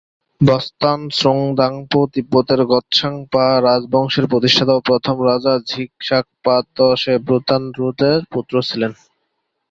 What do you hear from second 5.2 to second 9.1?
রাজা ঝিগ-শাগ-পা-ত্শে-ব্র্তান-র্দো-র্জের পুত্র ছিলেন।